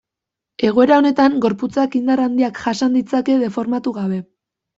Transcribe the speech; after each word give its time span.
Egoera 0.69 0.95
honetan 1.01 1.35
gorputzak 1.45 1.99
indar 1.99 2.23
handiak 2.25 2.63
jasan 2.65 2.97
ditzake 3.01 3.37
deformatu 3.45 3.95
gabe. 4.01 4.21